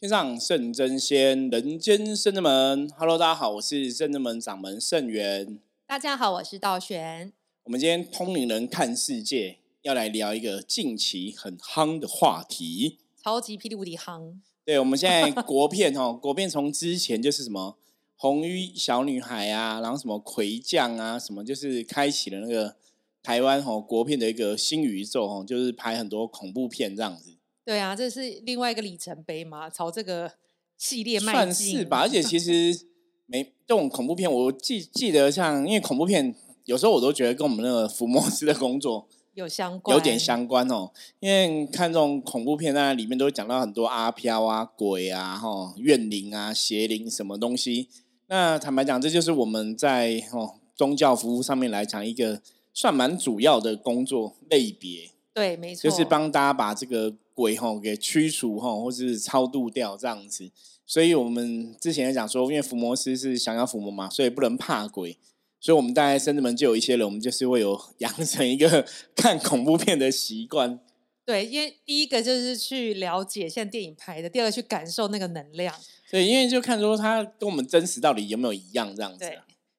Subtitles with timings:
[0.00, 2.88] 天上圣真仙，人间圣真门。
[2.96, 5.58] Hello，大家好，我是圣真门掌门圣元。
[5.88, 7.32] 大家好，我是道玄。
[7.64, 14.36] 我们今天通灵人看世界，要来聊一个近期很夯的话题，超级霹雳无敌夯。
[14.64, 17.76] 对，我们现在国片哦， 国片从之前就是什么
[18.14, 22.76] 红衣小女孩啊，然后什么魁将啊，什么就是开启了那个
[23.20, 27.34] 台湾哦国片的一个新宇宙哦，就是拍很多恐怖片这样子。
[27.68, 30.32] 对啊，这是另外一个里程碑嘛，朝这个
[30.78, 31.98] 系列迈进算是吧。
[31.98, 32.86] 而且其实
[33.26, 36.34] 没这种恐怖片，我记记得像，因为恐怖片
[36.64, 39.06] 有时候我都觉得跟我们那个福摩斯的工作
[39.36, 40.90] 有相关，有点相关哦。
[41.20, 47.90] 因为看这种恐怖片，那里面都会讲到很多阿飘啊、鬼啊、哈怨灵啊、邪灵什么东西。
[48.28, 52.40] 那坦白讲，这就是我们在哦宗教服务上面来讲一个
[52.72, 55.10] 算蛮主要的工作类别。
[55.38, 57.14] 对，没错，就是帮大家把这个。
[57.38, 60.50] 鬼吼给驱除吼，或是超度掉这样子，
[60.84, 65.16] 所以我们之前也讲说，因为伏魔师是想要伏魔嘛，所以不能怕鬼，
[65.60, 70.80] 所以我们大概深圳门就有一些人，我们就是会有 养成一个 看恐怖片的习惯。
[71.24, 75.72] 对，因为第一个就是去了解现在电影拍的，第二个去感受那个能量。
[76.10, 79.24] 对，因为就看说它跟我们真实到底有没有一样这样子。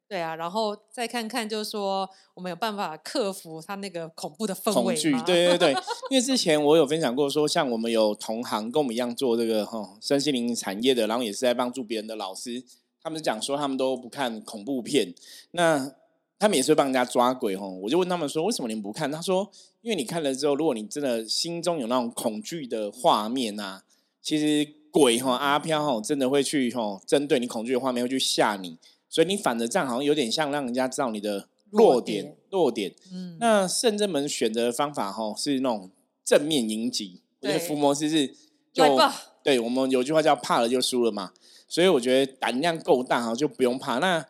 [0.09, 5.71] 对啊，然后再看看，就是说我们有办法克服他那个恐怖的氛围恐惧， 对对对。
[6.09, 12.63] 因为之前我有分享过，说像我们有同行跟我们一样做这个哈身心灵产业的，然后也是在帮助别人的老师，
[13.03, 15.13] 他们讲说他们都不看恐怖片，
[15.52, 15.93] 那
[16.39, 17.67] 他们也是会帮人家抓鬼哈。
[17.67, 19.11] 我就问他们说，为什么你们不看？
[19.11, 19.47] 他说，
[19.81, 23.83] 因为你看了之后，如果你真的心中有那种恐惧的画面啊，
[24.23, 28.80] 其实鬼哈阿飘哈真的会去哈针对你恐惧的画面会去吓你。
[29.09, 32.93] 所以你反着站，好像有点像让人家知道你的弱点，弱点。
[33.11, 35.89] 嗯，那圣真门选择的方法哈是那种
[36.23, 37.21] 正面迎击。
[37.41, 38.27] 我觉得伏魔师是
[38.71, 38.83] 就
[39.43, 41.33] 对我们有句话叫怕了就输了嘛。
[41.67, 43.97] 所以我觉得胆量够大哈就不用怕。
[43.97, 44.23] 那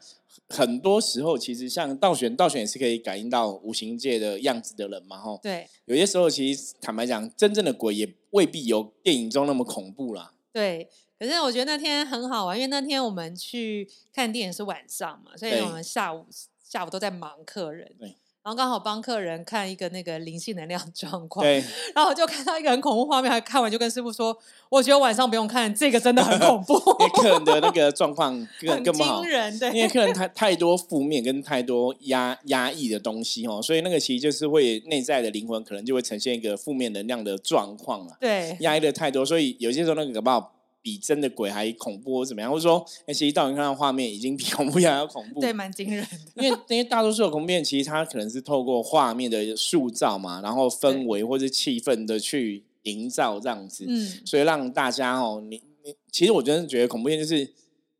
[0.47, 5.37] 很多时候其实像道玄，道玄也是可以感应到无形界的样子的人嘛哈。
[5.43, 10.33] 对，有些时候其实坦白讲，真正的鬼也未必有电影中那么恐怖啦。
[10.53, 10.87] 对。
[11.19, 16.25] 可是我觉得那天很好玩，因为那天我们去看电影是晚上嘛，所以我们下午
[16.63, 21.61] 下午都在忙客人，对然后刚好帮客人看一个那个灵性能量 状况，对
[21.93, 24.35] 然后我就看到一个很恐怖画面，还看完就跟师傅说，
[24.69, 26.79] 我觉得晚上不用看这个，真的很恐怖，
[27.21, 40.55] 客人的那个状况 更更不好，对，因为客人太太多负面跟太多压压抑的东西哦，所以那个其实就是会内在的灵魂可能就会呈现一个负面能量的状况了，对，压抑的太多，所以有些时候那个搞不好。
[40.89, 42.49] 比真的鬼还恐怖，或怎么样？
[42.49, 46.43] 或者说，哎其实到你看到画面已经比恐怖片还要恐怖， 对，蛮惊人的。
[46.43, 57.53] 因为因为大多数的恐怖片，其实它可能是透过画面的塑造嘛，然后氛围或者气氛的去营造这样子，嗯，所以让大家哦，你你，其实我真的觉得恐怖片就是，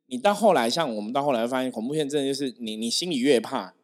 [0.08, 3.76] 你到后来，像我们到后来会发现，恐怖片真的就是你你心里越怕，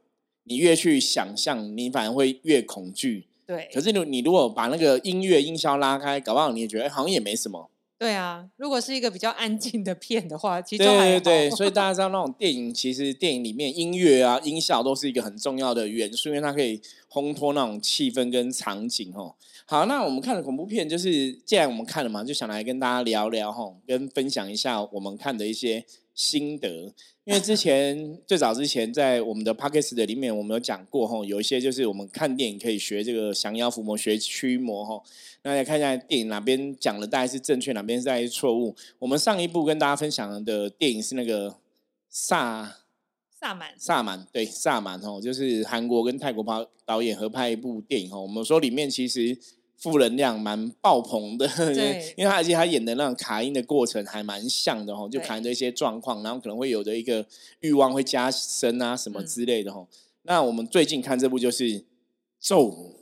[0.46, 3.28] 你越去想象，你反而会越恐惧。
[3.46, 3.70] 对。
[3.74, 7.70] 可是你你如果把那个音乐音效拉开，搞不好你也觉得好像也没什么。
[7.98, 19.36] 对啊，如果是一个比较安静的片的话，其实对对对，所以大家知道那种电影，其实电影里面音乐啊、音效都是一个很重要的元素，因为它可以烘托那种气氛跟场景哦。
[19.66, 26.94] 好，那我们看的恐怖片，就是既然我们看了嘛，就想来跟大家聊聊吼，跟分享一下我们看的一些心得。
[27.26, 35.02] 因为之前最早之前在我们的 p o c k e t 的里面，我们有讲过哈，有一些就是我们看电影可以学这个降妖伏魔、学驱魔哈。
[35.42, 38.76] 那来看一下电影哪边讲的大概是正确，哪边是在错误。
[39.00, 41.58] 我们上一部跟大家分享的电影是那个
[42.08, 42.76] 萨
[43.40, 48.22] 萨满，萨满对萨满哦，就是韩国跟泰国导导演合拍一部电影哦。
[48.22, 49.36] 我们说里面其实
[49.78, 57.26] 负能量蛮爆棚的， 对，因为他而且他演的那种卡音的过程还蛮像的吼，就卡音的一些状况，然后可能会有的一个
[57.60, 59.88] 欲望会加深啊什么之类的吼。
[60.24, 61.86] 那我们最近看这部就是
[62.40, 62.96] 咒，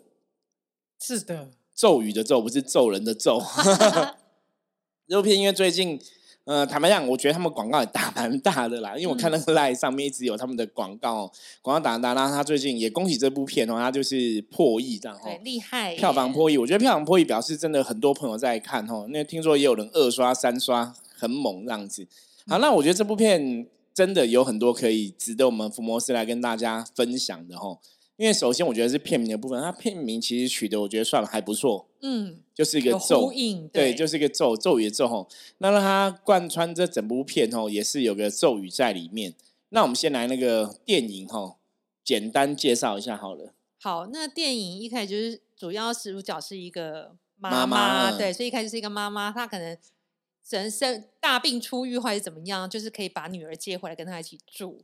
[0.99, 1.51] 是的。
[1.75, 3.41] 咒语的咒不是咒人的咒，
[5.09, 5.99] 这部片因为最近，
[6.45, 8.97] 呃，坦白讲，我觉得他们广告也打蛮大的啦。
[8.97, 11.31] 因为我看那个 line 上面一直有他们的广告，
[11.61, 16.57] 广告打大，然后他最近也恭喜这部片哦，他就是破亿这样哦，厉害，票房破亿。
[16.57, 22.05] 我觉得票房破亿表示真的很多朋友在看哦，那听说也有人二刷三刷，很猛这样子。
[22.47, 27.79] 好，那我觉得这部片真的有很多可以值得我们福摩斯来跟大家分享的哦。
[28.17, 35.27] 因为首先，我觉得是片名的部分，它片名其实取得我觉得算还不错，嗯，就是一个咒印，对，就是一个咒，咒语的咒吼。
[35.59, 39.33] 那让它贯穿这整部片吼，也是有个咒语在里面。
[39.69, 41.57] 那我们先来那个电影吼，
[42.03, 43.53] 简单介绍一下好了。
[43.79, 49.77] 好，那电影一开始就是主要是主角是一个妈妈，对，所以一开始是一个妈妈，她可能
[50.49, 54.83] 人生大病初愈或者怎么样，就是可以把女儿接回来跟她一起住。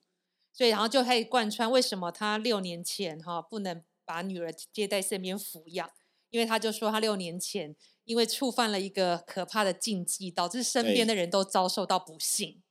[0.52, 5.90] 所以然后就可以贯穿为什么他六年前哈不能把女儿接在身边抚养，
[6.30, 12.62] 因为他就说他六年前因为触犯了一个可怕的禁忌，导致身边的人都遭受到不幸。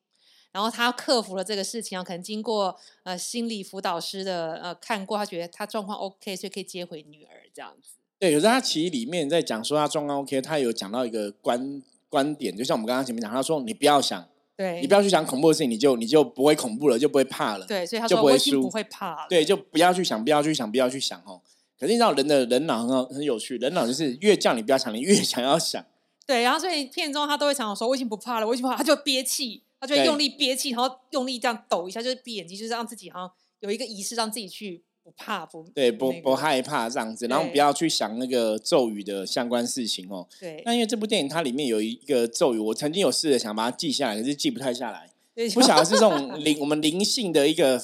[0.51, 2.75] 然后他克服了这个事情啊，可能经过
[3.05, 7.97] 呃心理辅导师的呃看过，他觉得他状况 OK，所以可以接回女儿这样子。
[8.19, 14.27] 对，可是他其实里面在讲说他状况 OK，他有讲到一个观观点，就像我们刚刚前面讲，他说你不要想，
[14.57, 17.67] 对你不要去想恐怖的事情，你就你就不会恐怖了，就不会怕了。
[17.67, 19.27] 对，所以他说不会输不会怕了。
[19.29, 21.43] 对，就不要去想，不要去想，不要去想哦。
[21.79, 25.85] 可是你知道人的人脑很好很有趣，人脑就是越叫你不要想，你越想要想。
[26.27, 29.63] 对，然后所以片中他都会常常说我已经不怕了，我已经不怕，他就憋气。
[29.81, 33.31] 他就用力憋气，然后用力这样抖一下，就是闭眼睛，就是让自己好像
[33.61, 40.27] 有一个仪式，让自己去不怕不对不不害怕这样子，然后不要去想那个咒语的相关事情哦。
[40.41, 40.61] 对。
[40.67, 45.09] 那因为这部电影它里面有一个咒语，我曾经有试着想把它记下来，可是记不太下来。
[45.55, 47.81] 不晓得是这种灵我们灵性的一个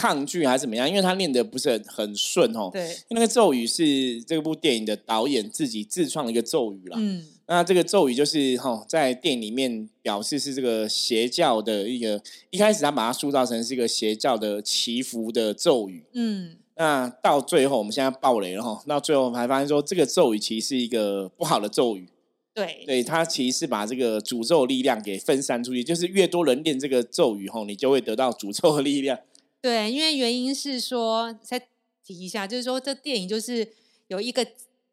[0.00, 0.88] 抗拒还是怎么样？
[0.88, 2.70] 因为他念的不是很很顺哦。
[2.72, 2.96] 对。
[3.10, 6.96] 那个咒语是这部电影的导演自己自创的一个咒语啦。
[6.98, 7.26] 嗯。
[7.46, 16.04] 那这个咒语就是哈，在电影里面表示是这个邪教的一个，一开始他把它塑造成是一个邪教的祈福的咒语。
[16.14, 22.08] 嗯，那到最后我们现在爆雷了哈，那最后我们还发现说这个咒语其实是一个不好的咒语。
[22.52, 29.18] 对，对，他其实是把这个诅咒力量给分散出去，就是越多人念这个咒语后，你就会得到诅咒的力量。
[29.60, 31.68] 对，因为原因是说，再
[32.04, 33.72] 提一下，就是说这电影就是
[34.08, 34.46] 有一个。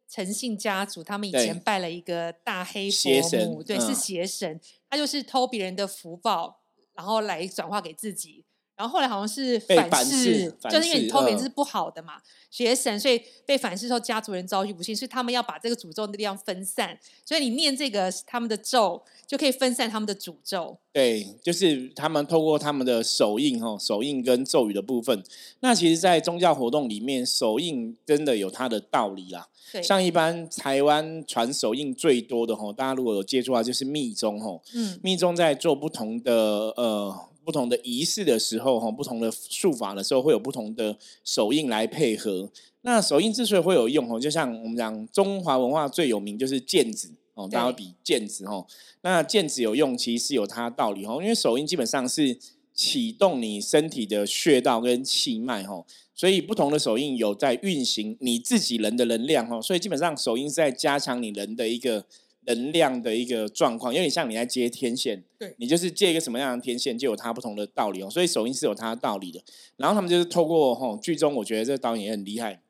[0.10, 3.10] 诚信家族他们以前拜了一个大黑佛
[3.46, 4.58] 母，对，是邪神，
[4.90, 6.62] 他就是偷别人的福报，
[6.94, 8.46] 然后来转化给自己。
[8.78, 12.22] 然后后来好像是反噬，就是因为你偷别人是不好的嘛，
[12.52, 16.96] 邪神，所以被反噬之后家族人遭遇不幸，所以他们要把这个诅咒的力量分散。
[17.26, 20.78] 所以你念这个他们的咒，就可以分散他们的诅咒。
[20.94, 25.24] 对，就是他们透过他们的手印哈，手印跟咒语的部分。
[25.62, 29.48] 那其实，在宗教活动里面，手印真的有它的道理啦。
[29.82, 34.62] 像一般台湾传手印最多的吼，大家如果有接触到，就是密宗吼。
[34.76, 36.32] 嗯，密宗在做不同的
[36.78, 37.20] 呃。
[37.48, 42.52] 不同的仪式的时候，哈，不同的术法的时候，会有不同的手印来配合。
[42.82, 48.68] 那手印之所以会有用，哦，就像我们讲中华文化最有名就是剑子哦，大家比剑子哦。
[49.00, 52.38] 那剑子有用，其实是有它道理哦，因为手印基本上是
[52.74, 62.04] 启动你身体的穴道跟气脉哈，所以不同的手印有在运行你自己人的能量哦，所以基本上手印是在加强你人的一个。
[62.48, 68.10] 能量的一个状况，有点像你在接天线，对你就是接一个什么样的天线，就有它不同的道理哦。
[68.10, 69.44] 所以手印是有它的道理的。
[69.76, 72.62] 然后他们就是透过吼剧中，我觉得这个导演也很厉害，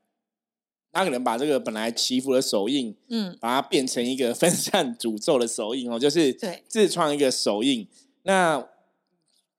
[0.92, 7.88] 他可能把这个本来祈福的手印，嗯，把它变成一个分散诅咒的手印哦，就是对自创一个手印。
[8.24, 8.68] 那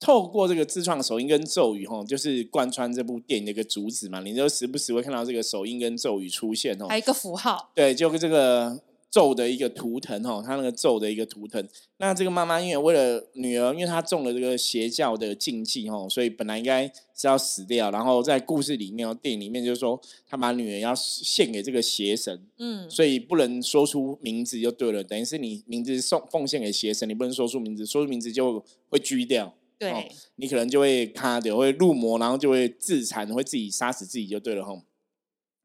[0.00, 4.20] 透过这个自创手印跟咒语，吼，就是贯穿这部电影的一个主旨嘛。
[4.20, 8.80] 你就时不时会看到这个手印跟咒语出现哦，还有一个符号，对，就跟这个。
[9.10, 11.66] 咒的一个图腾哈，他那个咒的一个图腾。
[11.99, 17.90] 那这个妈妈因为为了女儿，因为她中了这个邪教的禁忌哈，所以本来应该是要死掉。
[17.90, 25.02] 然后在故事里面哦，电影里面就是说，他把女儿要献给这个邪神，嗯，所以不能说出名字就对了。
[25.02, 34.80] 等于是你名字送奉献给邪神，你不能说出名字，说出名字就会拘掉，对，你可能就会卡掉，会入魔，然后就会自残，会自己杀死自己就对了哈。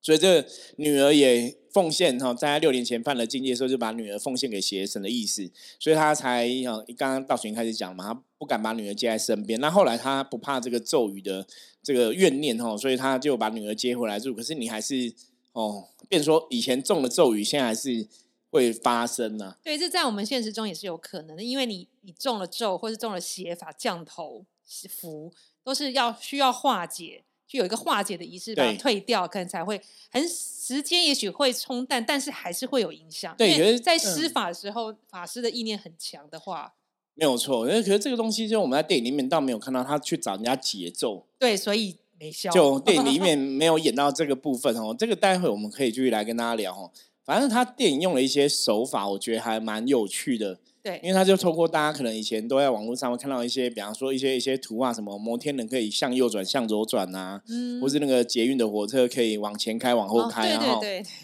[0.03, 0.45] 所以这
[0.75, 9.59] 女儿也奉献哈，在他六年前犯了禁忌的时候，就把女儿奉献给邪神的意思，所以他才哈刚刚道玄开始讲嘛，他不敢把女儿接在身边。
[9.61, 11.47] 那后来他不怕这个咒语的
[11.81, 14.35] 这个怨念哈，所以他就把女儿接回来住。
[14.35, 15.13] 可是你还是
[15.53, 18.05] 哦，变说以前中了咒语，现在还是
[18.51, 19.55] 会发生呢。
[19.63, 24.45] 对，这在我们现实中也是有可能的，因为你你中了咒，或是中了邪法降头
[24.89, 25.33] 符，
[25.63, 27.23] 都是要需要化解。
[27.47, 33.35] 就有一个化解的仪式，把它退掉，可能才会很时间，也许会冲淡，但是还是会有影响。
[33.37, 36.73] 对，在施法的时候，法师的意念很强的话，
[37.13, 37.67] 没有错。
[37.67, 41.27] 因为，可是这个东西，就我们在电影里面倒没有看到他去找人家节奏。
[41.37, 42.49] 对，所以没效。
[42.49, 44.95] 就电影里面没有演到这个部分哦。
[44.97, 46.91] 这个待会我们可以继续来跟大家聊哦。
[47.23, 50.59] 反正他电影用了一些手法，我觉得还蛮有趣的。
[50.83, 60.81] 对，因为他就透过大家可能以前都在网络上会看到一些，比方说一些一些图啊，什么摩天轮可以向右转、向左转呐，嗯，或是那个捷运的火车可以往前开、往后开，然后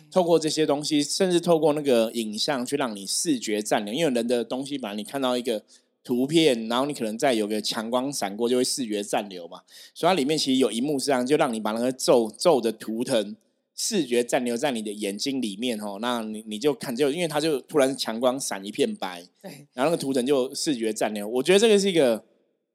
[0.10, 5.62] 透过这些东西，甚至透过那个影像去让你视觉占领，因为人的东西，本来你看到一个
[6.06, 9.60] 图片，然后你可能再有个强光闪过，就会视觉暂留嘛。
[9.94, 13.36] 所以它里面其实有一幕是这样，就让你把那个咒咒的图腾。
[13.82, 21.26] 视觉暂留在你的眼睛里面哦，那你你就看就因为它就突然强光闪一片白，对，然后那个图腾就视觉暂留。
[21.26, 22.26] 我觉得这个是一个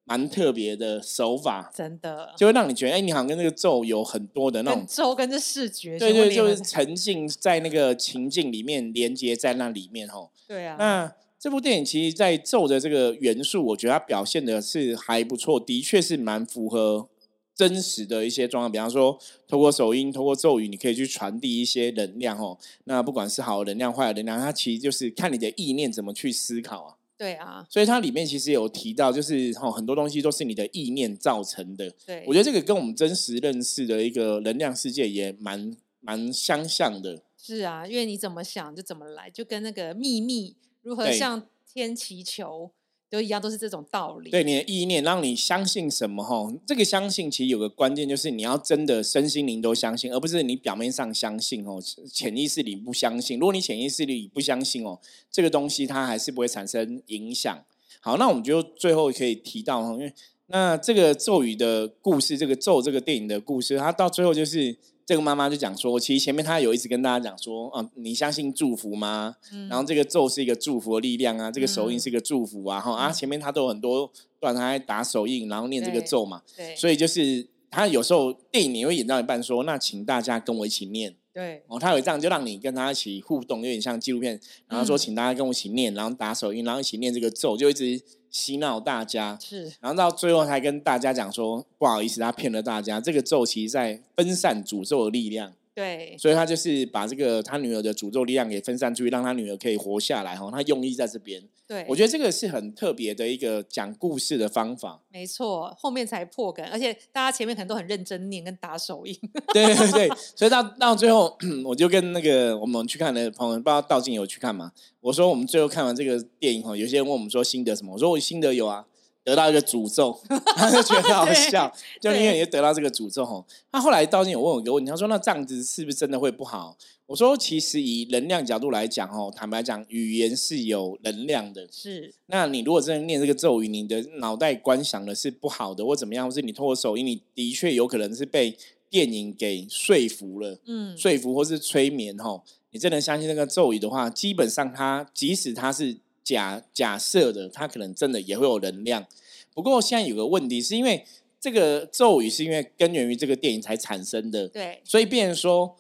[0.04, 10.30] 蛮特别的手法，真的就会让你觉得哎，你好像跟那个咒有很多的那种咒跟这视觉，对对，就是沉浸在那个情境里面，连接在那里面哦。
[10.48, 11.12] 对啊，那。
[11.36, 17.06] 这部电影其实，在咒的这个元素，我觉得它表现的是还不错，的确是蛮符合
[17.54, 18.72] 真实的一些状况。
[18.72, 22.58] 比方说，透过手音、透过咒语，你可以去传递一些能量哦。
[22.84, 26.96] 那不管是好的能量、坏的能量，它其实就是看你的意念怎么去思考啊。
[27.16, 31.88] 对啊，所以它里面其实有提到，就是哦，很多东西都是你的意念造成的。
[32.04, 37.22] 对，我觉得这个跟我们真实认识的一个能量世界也蛮蛮相像的。
[37.40, 40.56] 是啊，因为你怎么想就怎么来，就跟那个秘密。
[40.82, 42.70] 如何向天祈求
[43.14, 44.30] 都一样，都是这种道理。
[44.30, 46.22] 对你的意念，让你相信什么？
[46.22, 51.80] 哈，这个相信其实有个关键，就是你要真的身心灵都相信，而不是你表面上相信哦，
[52.12, 53.38] 潜意识里不相信。
[53.38, 54.98] 如果你潜意识里不相信哦，
[55.30, 57.64] 这个东西它还是不会产生影响。
[58.00, 60.12] 好，那我们就最后可以提到哈，因为
[60.48, 64.76] 那这个咒语的故事，这个咒这个电影的故事，它到最后就是。
[65.06, 69.36] 这个妈妈就讲说，其实前面她有一直跟大家讲说，啊，你相信祝福吗？
[69.68, 76.42] 然后这个咒是一个祝福的力量啊，这个手印是一个祝福啊，哈啊，前面她都有很多段，她在打手印，然后念这个咒嘛。
[76.56, 76.74] 对。
[76.74, 81.14] 所以就是她有时候电影你会演到一半说，那请大家跟我一起念。
[81.32, 81.62] 对。
[81.66, 88.00] 哦，他有这样就让你跟他一起互动，有点像纪录片，然后说请大家跟我一起念，然后打手印，然后一起念这个咒，就一直。
[88.34, 93.00] 洗脑大家是，然后到最后还跟大家讲说不好意思，他骗了大家。
[93.00, 95.52] 这个咒其实在分散诅咒的力量。
[95.74, 100.48] 对，所以他就是把这个他女儿的诅咒力量给分散出去，让他女儿可以活下来哈。
[100.52, 101.42] 他用意在这边。
[101.66, 105.02] 对，我觉得这个是很特别的一个讲故事的方法。
[105.10, 109.18] 没错，后面才破梗，而且大家前面可能都很认真念跟打手印。
[109.52, 114.70] 对对对，所以到到最后， 我就跟那个我们去看的朋友，不知道道静有去看吗？
[115.00, 117.94] 我说我们最后看完这个电影哈，有些人问我们说心得什么？
[117.94, 118.86] 我说我心得有啊。
[119.24, 120.16] 得到一个诅咒，
[120.54, 123.44] 他就觉得好笑，就因为你得到这个诅咒吼。
[123.72, 126.76] 他后来道静有问我一个问题，他说：“那这样子是不是真的会不好？”
[127.06, 131.66] 我说：“其实以能量角度来讲，吼，坦白讲，语言是有能量的。
[131.72, 138.56] 是，那你如果真的念这个咒语，你的脑袋观想的是不好的，或怎么样，或是你透过手音，你的确有可能是被
[138.90, 149.06] 电影给说服了，嗯，说服或是催眠，吼，你真的相信那个咒语的话，基本上它即使它是。”假假设的，它可能真的也会有能量。
[149.52, 151.04] 不过现在有个问题，是因为
[151.38, 155.76] 这个咒语是因为根源于这个电影才产生的，对，所以变成说。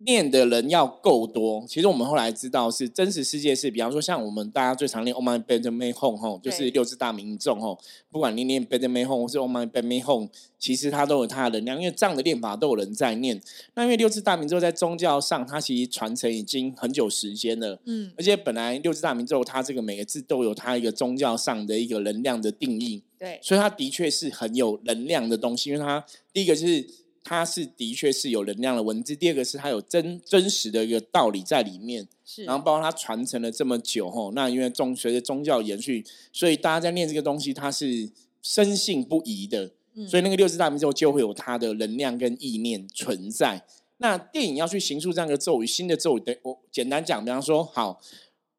[0.00, 7.76] 念的人要够多，其实我们后来知道是真实世界是，比方说像我们大家最常念 “Oh my b e d me home” 吼，就是六字大明咒吼，
[8.08, 13.40] 不管你念 “bed me home” 或是 “Oh my bed me home”，其实它都有它的能量，因为这样的念法都有人在念。
[13.74, 26.86] 那因为六字大明咒在宗教上，它其实传承已经很久时间了，嗯，而且本来六字大明咒它这个每个字都有它一个宗教上的一个能量的定义，对，所以它的确是很有能量的东西，因为它第一个是。
[27.28, 29.14] 它是的确是有能量的文字。
[29.14, 32.44] 第二个是它有真真实的一个道理在里面，是。
[32.44, 39.70] 然后包括它传承了这么久吼，那因为宗随着宗教延续，所以大家在念这个东西，它是深信不疑的。
[39.92, 40.08] 嗯。
[40.08, 43.62] 所以那个六字大明咒就会有它的能量跟意念存在。
[43.98, 48.00] 那电影要去行述这样的咒语，新的咒语，对我简单讲，比方说，好，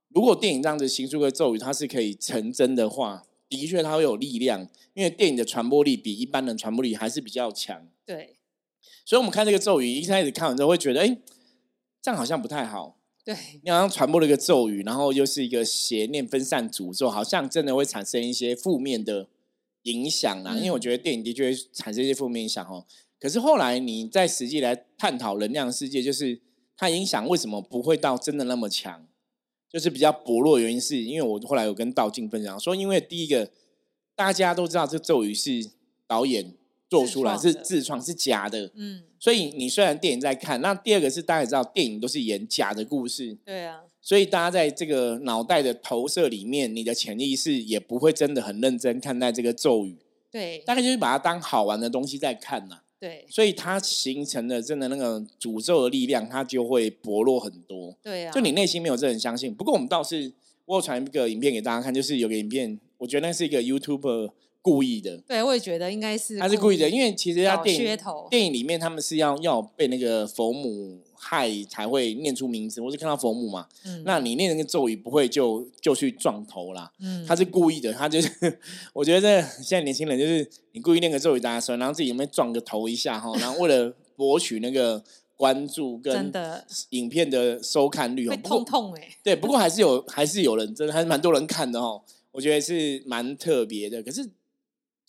[0.09, 7.87] 如果电影这样子行述个咒语，它是可以成真的话，的确它会有力量，因为电影的传播力比一般的传播力还是比较强。
[8.05, 8.35] 对。
[9.05, 11.17] 所以，我们看这个咒语，一开始看完之后会觉得，哎，
[12.01, 12.97] 这样好像不太好。
[13.25, 19.27] 对，你好像传播了一个咒语，然后又是一个邪念分散诅咒，好像真的会产生一些负面的
[19.83, 20.55] 影响啊。
[20.55, 22.85] 因为我觉得电影的确会产生一些负面影响哦。
[23.19, 26.39] 可是后来你在实际来探讨能量世界，就是
[26.77, 29.07] 它影响为什么不会到真的那么强，
[29.69, 30.59] 就是比较薄弱。
[30.59, 33.51] 原因是因为我后来有跟道静分享说，因为第一个
[34.15, 35.69] 大家都知道这咒语是
[36.07, 36.53] 导演。
[36.89, 49.97] 做出来是自创是假的，嗯，所以你虽然电影在看，那第二个是大家也知道电影都是演假的故事，对啊，所以大家在这个脑袋的投射里面，你的潜意识也不会真的很认真看待这个咒语，
[50.31, 59.53] 对，大概就是把它当好玩的东西在看呐，对，所以它形成的真的那个诅咒的力量，它就会薄弱很多，对啊，就你内心没有这人相信。
[59.53, 60.33] 不过我们倒是
[60.65, 64.31] 我有传一个影片给大家看，就是有个影片，我觉得那是一个 YouTube。
[64.61, 67.97] 故意的，对，我也觉得应该是他是故意的，因为其实他电影
[68.29, 78.29] 电影里面他们是要要被那个佛母害才会念出名字，我是看到佛母嘛，嗯，那你念那个咒语不会就就去撞头啦，嗯，他是故意的，他就是
[78.93, 85.01] 我觉得现在年轻人就是你故意念个咒语大家说，然后自己有没有撞个头一下哈，然后为了博取那个
[85.35, 86.31] 关注跟
[86.89, 89.07] 影片的收看率，哦痛痛哎。
[89.23, 92.01] 对，不过还是有还是有人真的还是蛮多人看的哦，
[92.31, 94.03] 我觉得是蛮特别的。
[94.03, 94.29] 可是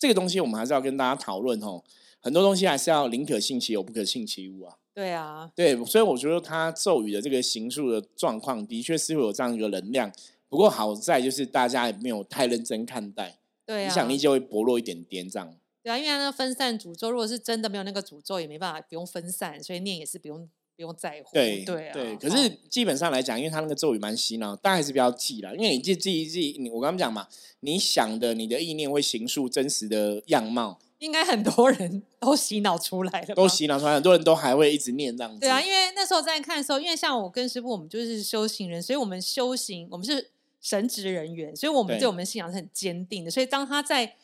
[0.01, 1.83] 这个东西我们还是要跟大家讨论哦，
[2.19, 4.75] 很多东西还是要宁可信其有，不可信其无啊。
[4.95, 10.11] 对啊，对，所以我觉得他咒语的这个行数的状况，的确是会有这样一个能量。
[10.49, 15.55] 不过好在就是大家也没有太认真看待，对，影响力就会薄弱一点点这样。
[15.83, 21.29] 对啊，因为那个分散诅咒，如果是真的没有那个诅咒，也没办法不用分散，所以念也是不用不用在乎。
[21.33, 25.55] 对对对，可是基本上来讲，因为他那个咒语蛮洗脑，大家还是不要记了。
[25.55, 27.27] 因为你记记一记，我刚刚讲嘛，
[27.61, 30.79] 你想的你的意念会形塑真实的样貌。
[30.99, 35.39] 应该很多人都洗脑出来了，都洗脑出来，很多人都还会一直念这样子。
[35.39, 40.29] 对啊，因为那时候在看的时候，因为像我跟师傅，我们就是修行人，所以我们修行，我们是
[40.61, 43.31] 神职人员，所以我们对我们信仰是很坚定的。
[43.31, 44.15] 所以当他在。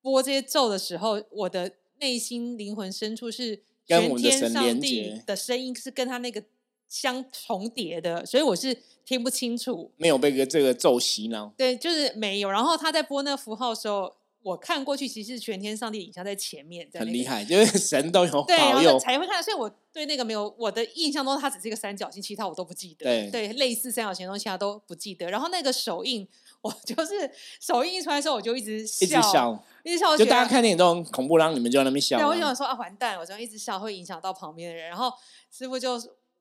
[0.00, 6.42] 播这些咒的时候，我的内心灵魂深处是全天上帝的声音，是跟他那个
[6.88, 11.52] 相重叠的，所以我是听不清楚，没有被个这个咒洗脑。
[11.56, 12.50] 对，就是没有。
[12.50, 19.42] 然后他在播那个符号的时候，我看过去，其实全天上帝影像在前面，很厉害，就是 神都有对，然后才会看。
[19.42, 23.04] 所以我对那个没有我的印象中，它只是一个三角形，其他我都不记得。
[23.04, 25.30] 对，对，类似三角形的东西，他都不记得。
[25.30, 26.26] 然后那个手印。
[26.60, 27.30] 我 就是
[27.60, 30.16] 手印一出来的时候，我就一直笑，一直笑，一直笑。
[30.16, 32.18] 就大家看电影都很恐怖，然后你们就在那边笑。
[32.18, 33.16] 对，我就想说啊，完蛋！
[33.16, 34.88] 我就一直笑，会影响到旁边的人。
[34.88, 35.08] 然后
[35.56, 35.96] 师傅就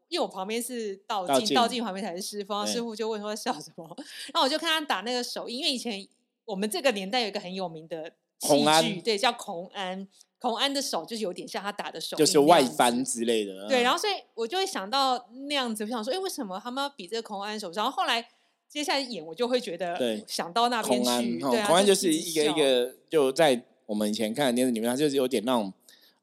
[0.08, 2.66] 因为我旁边是道镜，道镜旁边才是师傅。
[2.66, 3.88] 师傅就问说笑什么？
[4.34, 6.04] 然后我就看他打那个手印，因为以前
[6.48, 8.12] 我们这个年代有一个很有名的
[8.42, 10.08] 孔安，对，叫孔安。
[10.40, 13.68] 孔安的手就是有点像他打的手，就是外翻之类的。
[13.68, 17.72] 对，然后所以我就会想到那样子，我想说，哎，为什么他们要比这个孔安手？
[17.72, 18.28] 然后后来。
[18.70, 25.72] 接下来演我就会觉得，对，想到那边去，对啊，就安是一个一个就在我们以前看的电视里面，他就是有点那种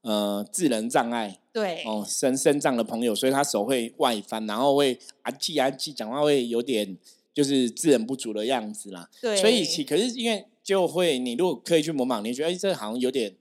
[0.03, 6.99] 呃智能障碍，对，哦，身身障的朋友，所以他手会外翻，然后会啊气啊气，讲话会有点
[7.35, 13.35] 就是智能不足的样子啦，对，所以其可是因为就会你如果刻意去模仿，你觉得哎这好像有点。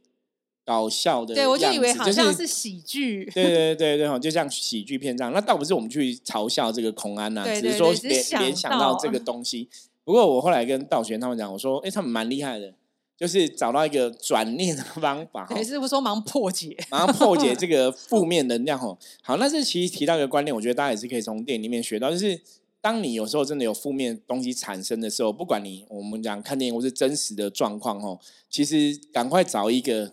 [0.65, 5.33] 搞笑的，对我就以为好像是喜剧，对对对对就像喜剧片这样。
[5.33, 9.67] 那倒不是我们去嘲笑这个孔安呐，只是说联联想到这个 东西。
[10.05, 12.73] 不过我后来跟道玄他们讲，我说，哎，他们蛮厉害的，
[13.17, 15.45] 就是找到一个转念的方法。
[15.53, 18.79] 也，是不说忙破解，忙破解 这个负面能量？
[18.79, 22.39] 吼，好，那这其实提到一个观念，我觉得大家也是可以从电影里面学到，就是
[22.83, 28.19] 当你有时候真的有负面东西产生的时候，不管你我们讲看电影或是真实的状况，哦，
[28.49, 30.11] 其实赶快找一个。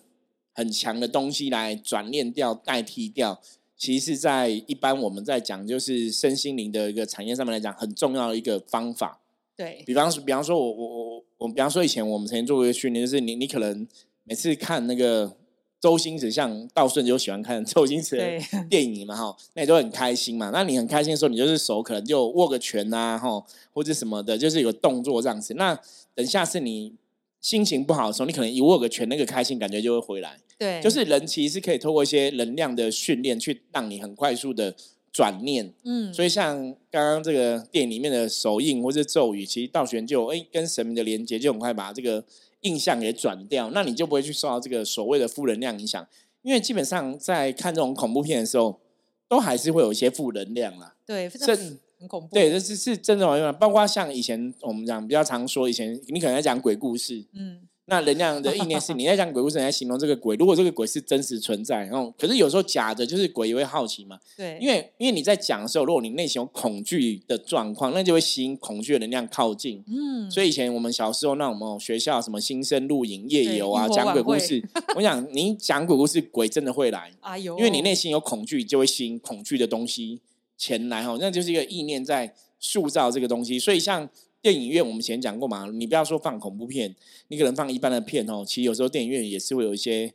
[0.53, 3.41] 很强的东西来转念掉、代替掉，
[3.79, 9.21] 其实在一般我们在讲就是身心灵的一个产业上面来讲，很重要的一个方法。
[9.57, 13.87] 对比方说，比方说我我我我，比方说以前我们曾经做过一个训练，就是你你可能
[14.25, 15.35] 每次看那个
[15.81, 20.51] 周星驰，像道顺就喜欢看 周星驰的电影嘛，哈，那你都很开心嘛。
[20.53, 25.55] 那你很开心的时候，你就是手可能就握个拳啊，哈，或者什么的，就是有动作这样子。
[25.55, 25.79] 那
[26.15, 26.95] 等下次你。
[27.43, 30.39] 心情不好的时候，你可能一握个拳，那个开心感觉就会回来。
[30.59, 34.77] 对，就是人其实是可以透过一些能量的训练，去让你很快速的
[35.11, 35.73] 转念。
[35.85, 36.55] 嗯，所以像
[36.91, 42.23] 刚刚这个电影里面的手印或者咒语，其实道玄就哎跟神明的连接，就很快把这个
[42.61, 46.07] 印象给转掉，那你就不会去受到这个所谓的负能量影响。
[46.43, 48.81] 因为基本上在看这种恐怖片的时候，
[49.29, 50.95] 都还是会有一些负能量啦。
[51.07, 51.79] 对，正。
[52.01, 60.37] 很恐怖，对，这是是真的玩意包括像以前我们讲比较常说，以前你可能在讲鬼故事，嗯，那能量的意念是 你在讲鬼故事，你在形容这个鬼。
[60.37, 74.63] 如果这个鬼是真实存在，然后可是有时候假的，就是鬼也会好奇嘛，对，因为因为你在讲的时候，如果你内心有恐惧的状况，那就会吸引恐惧的能量靠近，嗯，所以以前我们小时候那我们学校什么新生露营夜游啊，讲鬼故事，
[74.95, 80.21] 我想你讲鬼故事，鬼真的会来，哎呦，因为你内心有恐惧，就会吸引恐惧的东西。
[80.63, 83.59] 前来哈，那就是一个意念在塑造这个东西。
[83.59, 84.07] 所以像
[84.43, 86.95] 电影院，我们以前讲过嘛，你不要说放恐怖片，
[87.29, 88.45] 你可能放一般的片哦。
[88.47, 90.13] 其实有时候电影院也是会有一些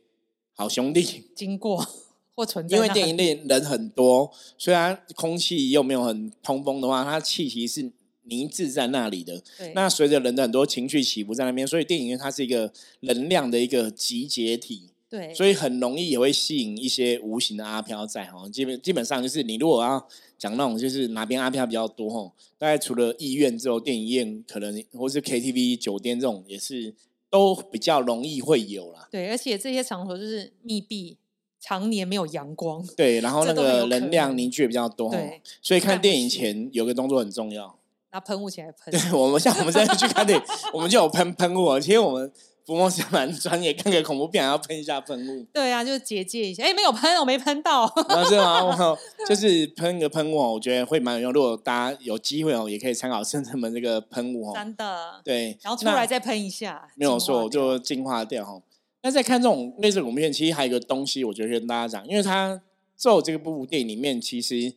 [0.54, 1.86] 好兄弟经过
[2.34, 2.76] 或存在。
[2.76, 7.92] 因为电影院人很多，虽然空气又没有很通风的话，它气息是
[8.24, 9.40] 凝滞在那里的。
[9.74, 14.90] 那随着人的很多情绪起伏在那边，所以电影院它是一个能量的一个集结体。
[15.08, 18.48] 对，所以很容易也会吸引一些无形的阿飘在哈。
[18.48, 20.04] 基本基本上就是你如果要
[20.36, 26.92] 讲那种就是哪边阿飘比较多哈，大概除了医院之后，电影院可能或是 KTV 酒店这种也是
[27.30, 29.06] 都比较容易会有啦。
[29.08, 31.16] 对，而且这些场所就是密闭，
[31.60, 32.84] 常年没有阳光。
[32.96, 35.08] 对，然后那个能量凝聚比较多。
[35.12, 37.78] 对，所以看电影前有个动作很重要，
[38.10, 38.92] 拿喷雾起来喷。
[38.92, 42.32] 对我们像我们现在去看电影， 我们就有喷喷雾，其实我们。
[42.66, 45.46] 福梦是蛮专业，看个恐怖片还要喷一下喷雾。
[45.54, 46.64] 对啊，就是结界一下。
[46.64, 47.82] 哎，没有喷，我没喷到。
[48.08, 48.98] 然后这吗？
[49.28, 51.32] 就是喷个喷雾，我觉得会蛮有用。
[51.32, 54.52] 如果大家有机会哦，也可以参考圣人们这个喷雾哦。
[54.52, 55.20] 真的。
[55.22, 55.56] 对。
[55.62, 56.88] 然后出来再喷一下。
[56.96, 58.60] 没有错，就净化掉哈。
[59.02, 62.60] 那在看这种类似恐怖片，其实还有一个东西，我觉得跟大家讲，因为它
[62.96, 64.74] 咒这个部电影里面，其实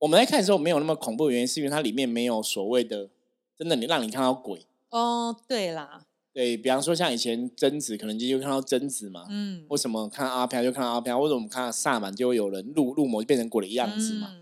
[0.00, 3.08] 我们在看的时候没有那么恐怖的原因，是因为它里面没有所谓的
[3.56, 4.66] 真的你让你看到鬼。
[4.90, 6.06] 哦，对啦。
[6.32, 9.26] 对比方说，像以前贞子，可能就看到贞子嘛。
[9.28, 9.64] 嗯。
[9.68, 11.18] 为什么看阿飘就看到阿飘？
[11.18, 14.34] 或者我们看到萨满，就会有人入入魔就变成鬼的样子嘛？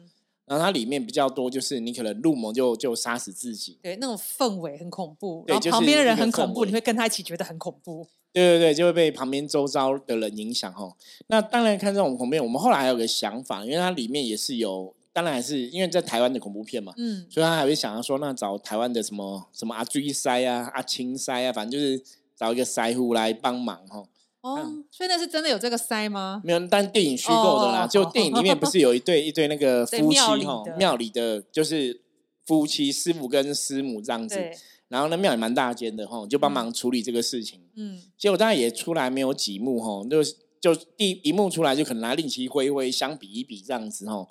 [0.46, 3.79] 然后它里面比较多，就是你可能入魔就就杀死自己。
[3.83, 8.07] 对，那种氛围很恐怖，然后旁边的人很恐怖，你会跟他一起觉得很恐怖。
[8.33, 10.96] 对对对，就会被旁边周遭的人影响哦。
[11.26, 14.94] 那当然看这种恐怖片，我们后来还有个想法，因为它里面也是有。
[15.12, 22.03] 当然还是因为在台湾的恐怖片嘛，嗯，所以他还会想要说，那找台湾的什么什么阿追塞啊、阿青塞啊，反正就是
[22.37, 24.05] 找一个塞户来帮忙哈。
[24.42, 26.40] 哦，所以那是真的有这个塞吗？
[26.44, 27.87] 没有，但电影虚构的啦。
[27.87, 32.01] 就电影里面不是有一对 一对那个夫妻哈，庙里的就是
[32.46, 34.40] 夫妻师傅跟师母这样子，
[34.88, 37.61] 然后那庙也蛮大间的哈，就帮忙处理这个事情。
[37.75, 40.23] 嗯，结果当然也出来没有几幕哈，就
[40.59, 44.27] 就第一幕出来就可能拿令旗挥挥，相比一比这样子哈。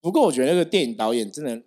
[0.00, 1.60] 不过我觉得那个电影导演真的，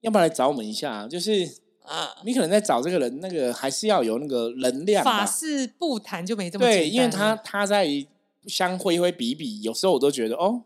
[0.00, 1.08] 要不要来找我们一下？
[1.08, 1.48] 就是
[1.82, 5.02] 啊，你可能在找这个人，那个还是要有那个能量。
[5.02, 7.88] 法事不谈就没这么对，因为他他在
[8.46, 10.62] 相挥挥比比，有时候我都觉得哦，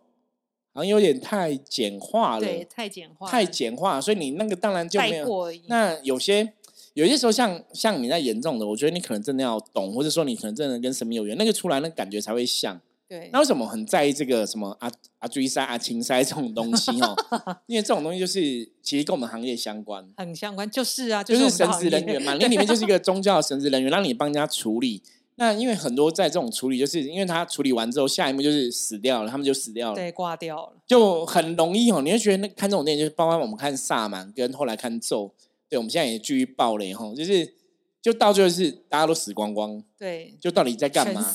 [0.72, 4.00] 好像有点太简化了，对，太简化，太简化。
[4.00, 5.52] 所以你那个当然就没有。
[5.68, 6.52] 那有些
[6.94, 12.80] 有些时候，像像你在演这种的，我觉得你可能真的要懂，或者说你可能真的跟神明有缘，那个出来那感觉才会像。
[13.08, 17.14] 对，那为什么很在意这个什么阿阿追塞阿青塞这种东西哦？
[17.66, 18.40] 因为这种东西就是
[18.82, 25.02] 其实跟我们行业相关，很相关，就是啊，就是神职人员嘛， 那里面就是一个宗教神职人员，让你帮人家处理。
[25.36, 32.00] 那因为很多在这种处理，就是因为他处理完之后，下一幕就是死掉了，他们就死掉了，对，挂掉了，就很容易哦。
[32.00, 35.34] 你会觉得那看这种电影，就是包括我们看萨满跟后来看咒，
[35.68, 37.52] 对，我们现在也继续爆雷哈，就是
[38.00, 41.34] 就到最后是大家都死光光，对，就到底在干嘛？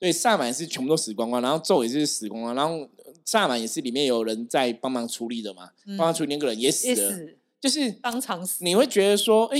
[0.00, 2.88] 对，萨满是全部都死光光，然后咒也是死光光，然后
[3.22, 7.28] 萨满也是里面有人在帮忙处理的嘛，帮忙处理那个人也死了，
[7.60, 8.64] 就是当场死。
[8.64, 9.58] 你会觉得说，哎，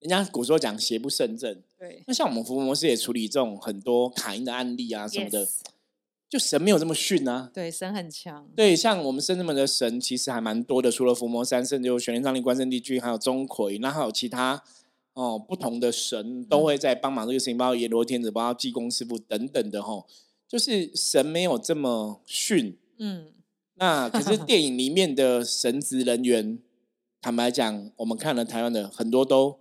[0.00, 2.02] 人家古时候讲邪不胜正，对。
[2.08, 5.46] 那像我们伏魔师也处理这种很多卡因的案例啊什么的，
[6.28, 7.48] 就神没有这么逊啊。
[7.54, 8.48] 对，神很强。
[8.56, 14.64] 对，像我们圣人们的神其实还蛮多的，除了伏魔三圣，就玄天上帝、关圣帝君，还有钟馗，那还有其他。
[15.16, 20.04] 哦，不同的神都会在帮忙这个事情，包括阎罗天子，包括济公师傅等等的哈。
[20.46, 23.32] 就是神没有这么逊，嗯，
[23.76, 26.58] 那可是电影里面的神职人员，
[27.22, 29.58] 坦白讲，我们看了台湾的很多都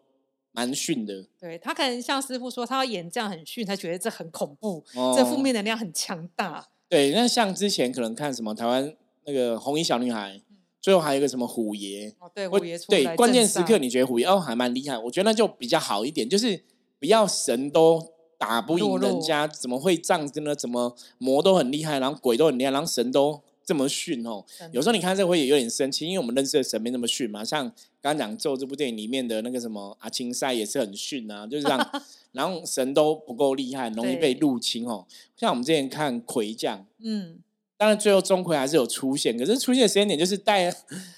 [0.51, 1.25] 蛮逊的。
[1.39, 4.83] 对他可能像师傅说，他要演这样很逊，他觉得这很恐怖，
[5.15, 6.67] 这负面能量很强大。
[6.89, 8.93] 对，那像之前可能看什么台湾
[9.25, 10.41] 那个红衣小女孩。
[10.85, 12.13] 最后还有一个什么虎爷？
[12.19, 14.95] 哦，对，虎爷对关键时刻，你觉得虎爷哦还蛮厉害？
[14.95, 16.63] 我觉得那就比较好一点，就是
[16.99, 20.53] 不要神都打不赢人家，怎么会这样子呢？
[20.55, 24.45] 怎么魔都很厉害，然后鬼都很厉害，然后神都这么逊哦？
[24.71, 27.43] 有时候你看这会也有点生气，因为我们认识的神没那么逊嘛。
[27.43, 27.65] 像
[27.99, 35.07] 刚刚讲咒这部电影里面的那个什么阿青赛也是很逊啊，就是这样， 然后神都不够厉害，容易被入侵哦。
[35.35, 37.39] 像我们之前看魁将，嗯。
[37.77, 40.73] 当然，最后钟馗还是有出现，可是出现的时间点就是带，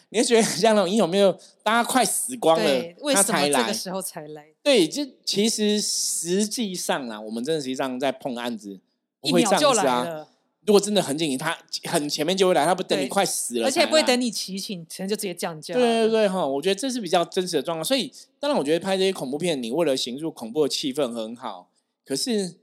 [0.10, 4.48] 你会觉得像那种英雄没有，大家快死光了，他才来，这个时候才来。
[4.63, 8.80] 对，就其实实际上啊，我们真的实际上在碰案子，
[9.22, 10.28] 不会这样子啊。
[10.65, 15.76] 如果真的很紧急，他很前面就会来，他不等你快死了，而且不会等你祈请，可能就直接降价。
[15.76, 17.86] 对对对哈，我觉得这是比较真实的状况。
[17.86, 21.70] 所以，当然我觉得拍这些恐怖片，你为了形塑恐怖的气氛很好，
[22.04, 22.56] 可是。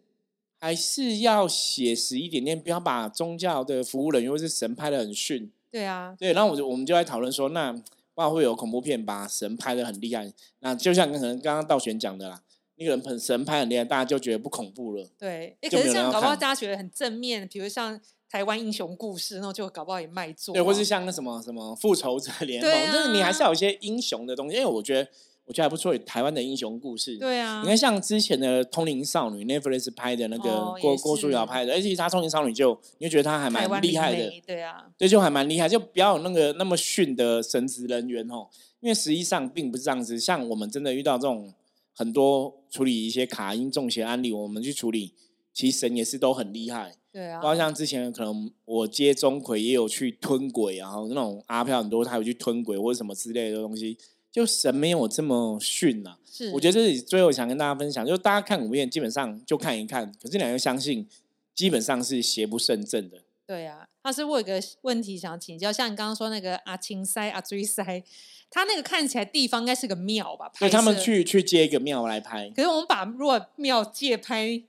[0.65, 5.53] 还是要写实一点点，不要把宗教的服务人员或是神拍的很逊。
[5.71, 7.71] 对啊，对，然后我就我们就在讨论说，那
[8.15, 12.41] 会会有恐怖片把神拍的很厉害，那就像可能刚刚道玄讲的啦，
[12.77, 15.07] 那个人喷神拍很厉害，大家就觉得不恐怖了。
[15.19, 18.01] 对，哎，可是像搞不好大家觉得很正面，比如像
[18.31, 20.55] 台湾英雄故事，那就搞不好也卖座。
[20.55, 25.11] 对，或是像那什么什么复仇者联盟，就是你还是要有一些英雄的东西，因为我觉得。
[25.47, 27.19] 我觉得还不错，台湾的英雄故事。
[27.19, 38.49] 对啊，你看像之前的《通灵少女》，Netflix 拍的那个郭郭书瑶拍的，而且他《通灵少女》就你就觉得他还蛮厉害的，对啊，对，就还蛮厉害，就不要有那个那么逊的神职人员哦，
[38.81, 40.19] 因为实际上并不是这样子。
[40.19, 41.53] 像我们真的遇到这种
[41.93, 45.13] 很多处理一些卡因中邪案例，我们去处理，
[45.53, 46.97] 其实神也是都很厉害。
[47.13, 53.99] 对啊，包括像之前可能我接钟馗也有去吞鬼，然后那种阿飘很多，他有去吞鬼或者什么之类的东西。
[54.35, 56.19] 就神没有这么逊啊。
[56.29, 61.09] 是，我觉得这是最后想跟大家分享，就是大家看恐怖片基本上就看一看，可是两个相信
[61.55, 63.19] 基本上是邪不胜正的。
[63.47, 68.03] 对啊，他是我有个问题想请教，像你刚刚说那个阿青塞阿追塞，
[68.51, 70.51] 他那个看起来地方应该是个庙吧？
[70.59, 72.51] 对，他们去去接一个庙来拍。
[72.51, 74.61] 可是我们把如果庙借拍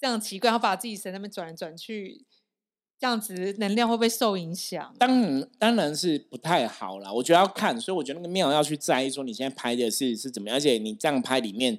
[0.00, 2.24] 这样奇怪，然后把自己神那边转来转去，
[3.00, 4.94] 这样子能量会不会受影响？
[4.98, 7.12] 当然当然是不太好了。
[7.12, 11.78] 我觉得要看，所以我觉得那个庙要去在意说你现在拍的是是怎么样，而且你这样拍里面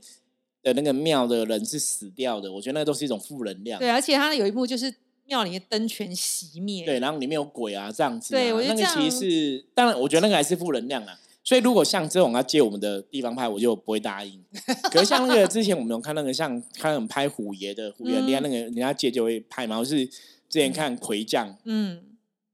[0.63, 3.79] 的那个庙的人是死掉的，我觉得那都是一种负能量。
[3.79, 4.93] 对，而且他有一幕就是。
[5.27, 8.31] 庙里面灯全熄灭，对，然后里面有鬼啊，这样子。
[8.31, 11.17] 对，我觉得那个其实是，当然，我觉得那个还是负能量啊。
[11.41, 14.43] 所以如果像这种要借我们的地方拍，我就不会答应。
[14.91, 19.77] 可是像那个之前我们有看那个像他们拍虎爷的虎爷，人家那个人家借就会拍嘛。
[19.77, 20.05] 我是
[20.51, 22.03] 之前看魁将，嗯，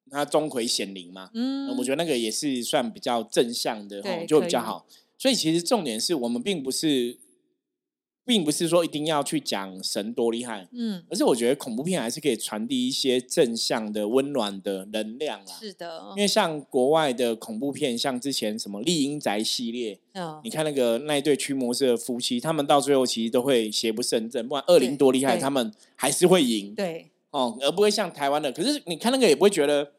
[0.10, 4.86] 他钟馗显灵嘛，嗯，我觉得那个也是算比较正向的，就比较好。
[5.18, 7.18] 所以其实重点是我们并不是。
[8.28, 15.58] 并不是说一定要去讲神多厉害，嗯，而是我觉得恐怖片还是可以传递一些正向的、温暖的能量啊。
[15.58, 26.76] 是的，因为像国外的恐怖片，像之前什么《丽英宅》系列，嗯，你看那个那一对驱魔师的夫妻，他们到最后其实都会邪不胜正，不管恶灵多厉害，他们还是会赢。
[26.76, 28.52] 对，哦，而不会像台湾的。
[28.52, 29.94] 可是你看那个也不会觉得。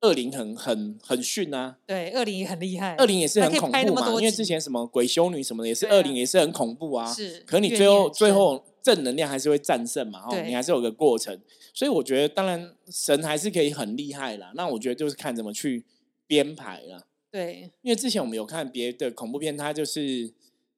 [0.00, 1.76] 恶灵很很很逊啊！
[1.84, 2.94] 对，恶灵也很厉害。
[2.98, 7.12] 恶灵也是很恐怖嘛，因为之前什么鬼修女什么的也是恶灵，也是很恐怖啊。
[7.12, 10.20] 是，可你最后最后正能量还是会战胜嘛？
[10.30, 11.36] 哦，你还是有个过程。
[11.74, 14.52] 所以我觉得，当然神还是可以很厉害啦。
[14.54, 15.84] 那我觉得就是看怎么去
[16.28, 17.08] 编排了。
[17.32, 20.32] 对，因为之前我们有看别的恐怖片，它就是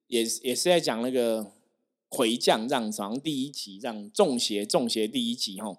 [0.06, 1.46] 也也是在讲那个
[2.10, 5.74] 回降这样，好像第一集这样中邪中邪第一集哈，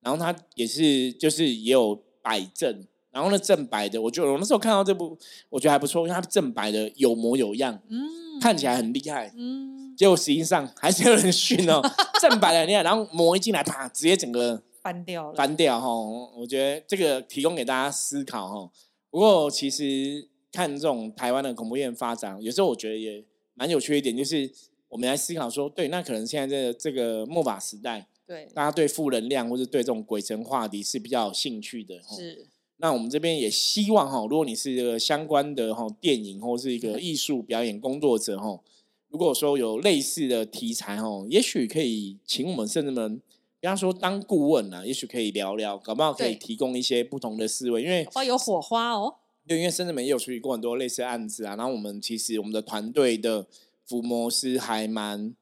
[0.00, 2.02] 然后他也是就是也有。
[2.26, 5.16] 摆正，然后呢正白的，我就我那时候看到这部，
[5.48, 8.00] 我觉得还不错，因为它正白的有模有样，嗯，
[8.40, 11.80] 看起来很厉害，嗯，结果实际上还是有人训哦，
[12.20, 15.88] 正白的厉害，然后魔一进来，啪，直接整个翻掉了，翻掉哈，
[16.36, 18.72] 我觉得这个提供给大家思考哈。
[19.08, 24.50] 不过其实看这种台湾的恐怖片发展，有时候我觉得也蛮有趣一点，就是
[24.88, 28.08] 我们来思考说，对，那可能现在这这个末法时代。
[28.26, 32.02] 对，大家对负能量或者对这种鬼神话题是比较有兴趣的。
[32.02, 38.60] 是，那我们这边也希望哈，如果你是一个相关的哈电影或是一个艺术表演工作者哈，
[39.08, 43.22] 如果说有类似的题材哈，也许可以请我们甚至们，
[43.60, 49.14] 比方说当顾问啊，也许可以聊聊，搞不好可以提供一些不同的思维，因为有火花哦。
[49.46, 53.46] 对，因为甚至们也有处理过很多类似案子啊，然后我们其实我们的团队的
[53.86, 55.34] 伏魔师还蛮。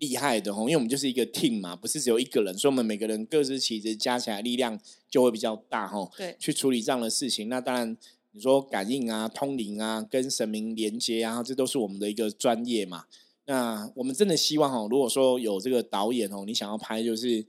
[0.00, 4.78] 厉害的吼，因为我们就是一个 team 嘛，不是只有一个人，所以我们每个人各司其职，加起来力量
[5.08, 6.10] 就会比较大吼。
[6.16, 7.96] 对，去处理这样的事情，那当然
[8.32, 13.04] 你说感应啊、通灵啊、跟神明连接啊，这都是我们的一个专业嘛。
[13.46, 17.46] 那我们真的希望吼，如果说有这个导演哦，你想要拍，就是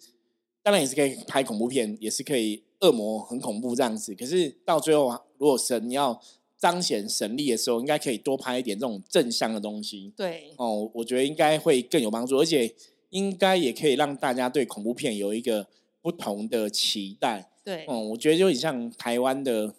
[0.61, 4.13] 当然也是可以拍恐怖片，也是可以恶魔很恐怖这样子。
[4.13, 6.21] 可是到最后啊，如果神要。
[6.65, 10.11] 彰显神力的时候，应该可以多拍一点这种正向的东西。
[10.17, 12.73] 对哦，我觉得应该会更有帮助，而且
[13.11, 15.67] 应该也可以让大家对恐怖片有一个
[16.01, 17.51] 不同的期待。
[17.63, 19.75] 对，哦，我觉得就很像台湾的，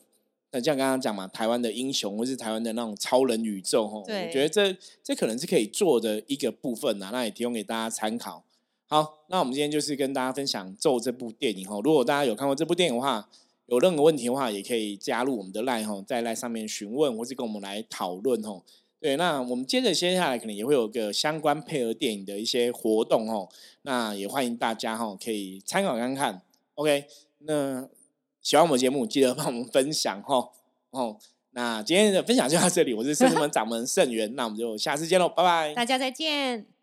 [0.52, 3.88] 那像刚刚讲嘛，台湾的英雄，或是台湾的那种超人宇宙。
[3.88, 4.72] 哈，我觉得这
[5.02, 8.44] 这可能是可以做的一个部分呐，那也提供给大家参考。
[8.86, 11.66] 好，那我们今天就是跟大家分享《咒》这部电影。
[11.68, 13.28] 哈，如果大家有看过这部电影的话。
[13.66, 18.64] 有任何问题的话，也可以加入我们的赖吼，在赖上面询问，或是跟我们来讨论吼。
[18.98, 23.48] 对，那我们接着接下来可能也会有个相关配合电影的一些活动吼，
[23.82, 26.40] 那也欢迎大家吼可以参考看看。
[26.74, 27.04] OK，
[27.40, 27.88] 那
[28.40, 30.52] 喜欢我们节目，记得帮我们分享吼
[30.90, 31.18] 哦。
[31.50, 36.75] 那今天的分享就到这里，我是圣门掌门圣元，那我们就下次见喽，拜拜，大家再见。